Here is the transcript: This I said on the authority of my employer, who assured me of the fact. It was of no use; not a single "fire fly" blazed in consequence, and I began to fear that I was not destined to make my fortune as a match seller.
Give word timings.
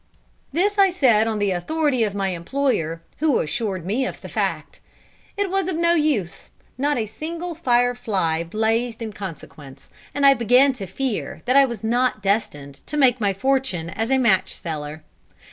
This 0.51 0.79
I 0.79 0.89
said 0.89 1.27
on 1.27 1.37
the 1.37 1.51
authority 1.51 2.03
of 2.03 2.15
my 2.15 2.29
employer, 2.29 3.03
who 3.19 3.37
assured 3.39 3.85
me 3.85 4.03
of 4.07 4.19
the 4.21 4.29
fact. 4.29 4.79
It 5.37 5.51
was 5.51 5.67
of 5.67 5.75
no 5.75 5.93
use; 5.93 6.49
not 6.75 6.97
a 6.97 7.05
single 7.05 7.53
"fire 7.53 7.93
fly" 7.93 8.43
blazed 8.43 9.03
in 9.03 9.13
consequence, 9.13 9.91
and 10.15 10.25
I 10.25 10.33
began 10.33 10.73
to 10.73 10.87
fear 10.87 11.43
that 11.45 11.55
I 11.55 11.65
was 11.65 11.83
not 11.83 12.23
destined 12.23 12.81
to 12.87 12.97
make 12.97 13.21
my 13.21 13.31
fortune 13.31 13.91
as 13.91 14.09
a 14.09 14.17
match 14.17 14.55
seller. 14.55 15.03